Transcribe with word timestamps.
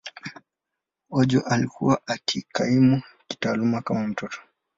Ojo 1.09 1.41
alikuwa 1.41 2.01
akikaimu 2.07 3.01
kitaaluma 3.27 3.81
kama 3.81 4.07
mtoto. 4.07 4.41